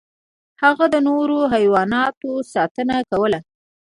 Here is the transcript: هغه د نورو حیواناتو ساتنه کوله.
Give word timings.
هغه 0.63 0.85
د 0.93 0.95
نورو 1.07 1.37
حیواناتو 1.53 2.29
ساتنه 2.53 2.97
کوله. 3.09 3.39